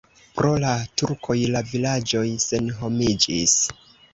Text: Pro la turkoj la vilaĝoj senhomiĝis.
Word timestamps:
Pro 0.37 0.53
la 0.63 0.71
turkoj 1.01 1.35
la 1.57 1.61
vilaĝoj 1.73 2.25
senhomiĝis. 2.47 3.57